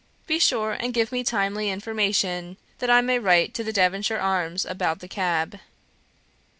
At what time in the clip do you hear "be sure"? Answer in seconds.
0.25-0.71